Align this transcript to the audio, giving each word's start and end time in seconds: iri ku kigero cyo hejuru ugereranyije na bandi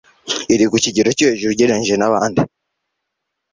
iri 0.53 0.65
ku 0.71 0.75
kigero 0.83 1.09
cyo 1.17 1.25
hejuru 1.31 1.51
ugereranyije 1.53 1.95
na 1.97 2.11
bandi 2.13 2.41